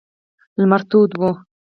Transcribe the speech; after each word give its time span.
لمر 0.59 0.81
تود 0.89 1.11
و. 1.21 1.23